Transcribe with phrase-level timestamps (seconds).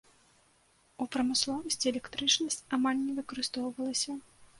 [1.03, 4.17] У прамысловасці электрычнасць амаль не выкарыстоўвалася.